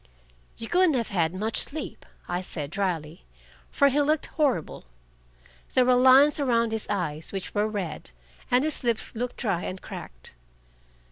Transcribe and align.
"You 0.57 0.67
couldn't 0.67 0.95
have 0.95 1.09
had 1.09 1.31
much 1.35 1.57
sleep," 1.59 2.07
I 2.27 2.41
said 2.41 2.71
dryly. 2.71 3.23
For 3.69 3.89
he 3.89 4.01
looked 4.01 4.25
horrible. 4.25 4.85
There 5.75 5.85
were 5.85 5.93
lines 5.93 6.39
around 6.39 6.71
his 6.71 6.87
eyes, 6.89 7.31
which 7.31 7.53
were 7.53 7.67
red, 7.67 8.09
and 8.49 8.63
his 8.63 8.83
lips 8.83 9.13
looked 9.13 9.37
dry 9.37 9.61
and 9.63 9.79
cracked. 9.79 10.33